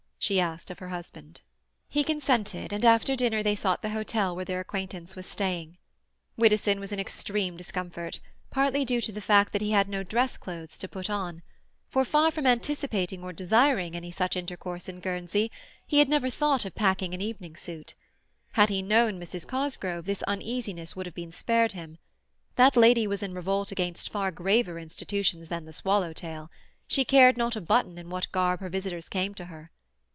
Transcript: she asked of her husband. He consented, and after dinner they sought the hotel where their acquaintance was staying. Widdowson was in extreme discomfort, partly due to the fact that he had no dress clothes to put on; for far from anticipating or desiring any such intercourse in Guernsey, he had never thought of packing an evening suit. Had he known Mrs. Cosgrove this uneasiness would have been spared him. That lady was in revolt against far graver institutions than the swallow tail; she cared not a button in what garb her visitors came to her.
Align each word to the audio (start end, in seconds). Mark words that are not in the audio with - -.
she 0.23 0.39
asked 0.39 0.69
of 0.69 0.77
her 0.77 0.89
husband. 0.89 1.41
He 1.89 2.03
consented, 2.03 2.71
and 2.71 2.85
after 2.85 3.15
dinner 3.15 3.41
they 3.41 3.55
sought 3.55 3.81
the 3.81 3.89
hotel 3.89 4.35
where 4.35 4.45
their 4.45 4.59
acquaintance 4.59 5.15
was 5.15 5.25
staying. 5.25 5.79
Widdowson 6.37 6.79
was 6.79 6.91
in 6.91 6.99
extreme 6.99 7.57
discomfort, 7.57 8.19
partly 8.51 8.85
due 8.85 9.01
to 9.01 9.11
the 9.11 9.19
fact 9.19 9.51
that 9.51 9.63
he 9.63 9.71
had 9.71 9.89
no 9.89 10.03
dress 10.03 10.37
clothes 10.37 10.77
to 10.77 10.87
put 10.87 11.09
on; 11.09 11.41
for 11.89 12.05
far 12.05 12.29
from 12.29 12.45
anticipating 12.45 13.23
or 13.23 13.33
desiring 13.33 13.95
any 13.95 14.11
such 14.11 14.35
intercourse 14.35 14.87
in 14.87 14.99
Guernsey, 14.99 15.49
he 15.87 15.97
had 15.97 16.07
never 16.07 16.29
thought 16.29 16.65
of 16.65 16.75
packing 16.75 17.15
an 17.15 17.21
evening 17.21 17.55
suit. 17.55 17.95
Had 18.51 18.69
he 18.69 18.83
known 18.83 19.19
Mrs. 19.19 19.47
Cosgrove 19.47 20.05
this 20.05 20.21
uneasiness 20.27 20.95
would 20.95 21.07
have 21.07 21.15
been 21.15 21.31
spared 21.31 21.71
him. 21.71 21.97
That 22.57 22.77
lady 22.77 23.07
was 23.07 23.23
in 23.23 23.33
revolt 23.33 23.71
against 23.71 24.11
far 24.11 24.29
graver 24.29 24.77
institutions 24.77 25.49
than 25.49 25.65
the 25.65 25.73
swallow 25.73 26.13
tail; 26.13 26.51
she 26.87 27.03
cared 27.05 27.37
not 27.37 27.55
a 27.55 27.61
button 27.61 27.97
in 27.97 28.11
what 28.11 28.31
garb 28.31 28.59
her 28.59 28.69
visitors 28.69 29.09
came 29.09 29.33
to 29.33 29.45
her. 29.45 29.71